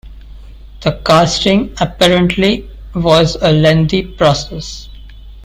The 0.81 0.99
casting 1.05 1.75
apparently 1.79 2.67
was 2.95 3.35
a 3.39 3.51
lengthy 3.51 4.01
process. 4.01 4.89